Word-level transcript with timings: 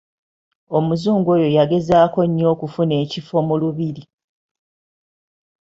Omuzungu 0.77 1.27
oyo 1.35 1.47
yagezaako 1.57 2.19
nnyo 2.27 2.45
okufuna 2.53 2.93
ekifo 3.03 3.37
mu 3.47 3.55
Lubiri. 3.61 4.03